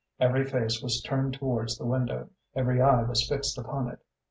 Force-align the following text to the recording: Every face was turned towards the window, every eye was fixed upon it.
Every 0.19 0.47
face 0.47 0.81
was 0.81 0.99
turned 0.99 1.35
towards 1.35 1.77
the 1.77 1.85
window, 1.85 2.31
every 2.55 2.81
eye 2.81 3.03
was 3.03 3.29
fixed 3.29 3.59
upon 3.59 3.87
it. 3.91 3.99